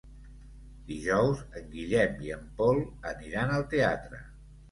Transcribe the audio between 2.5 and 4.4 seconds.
Pol aniran al teatre.